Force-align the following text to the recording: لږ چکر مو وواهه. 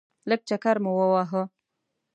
لږ 0.29 0.41
چکر 0.49 0.77
مو 0.83 0.91
وواهه. 0.97 1.43